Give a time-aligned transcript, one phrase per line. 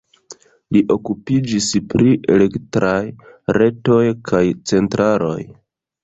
[0.75, 3.01] Li okupiĝis pri elektraj
[3.59, 3.99] retoj
[4.31, 5.37] kaj centraloj.